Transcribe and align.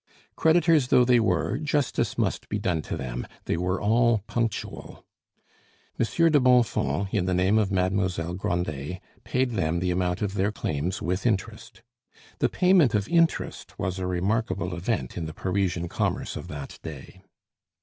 Creditors 0.35 0.87
though 0.87 1.05
they 1.05 1.19
were, 1.19 1.59
justice 1.59 2.17
must 2.17 2.49
be 2.49 2.57
done 2.57 2.81
to 2.81 2.97
them, 2.97 3.27
they 3.45 3.55
were 3.55 3.79
all 3.79 4.23
punctual. 4.25 5.05
Monsieur 5.99 6.27
de 6.27 6.39
Bonfons, 6.39 7.07
in 7.11 7.25
the 7.27 7.35
name 7.35 7.59
of 7.59 7.71
Mademoiselle 7.71 8.33
Grandet, 8.33 8.99
paid 9.23 9.51
them 9.51 9.79
the 9.79 9.91
amount 9.91 10.23
of 10.23 10.33
their 10.33 10.51
claims 10.51 11.03
with 11.03 11.27
interest. 11.27 11.83
The 12.39 12.49
payment 12.49 12.95
of 12.95 13.07
interest 13.09 13.77
was 13.77 13.99
a 13.99 14.07
remarkable 14.07 14.73
event 14.75 15.17
in 15.17 15.27
the 15.27 15.35
Parisian 15.35 15.87
commerce 15.87 16.35
of 16.35 16.47
that 16.47 16.79
day. 16.81 17.21